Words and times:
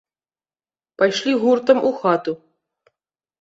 Пайшлі 1.01 1.33
гуртам 1.43 1.83
у 1.91 1.93
хату. 1.99 2.33